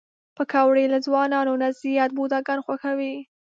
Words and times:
پکورې 0.35 0.85
له 0.93 0.97
ځوانانو 1.05 1.53
نه 1.61 1.67
زیات 1.81 2.09
بوډاګان 2.17 2.59
خوښوي 2.65 3.15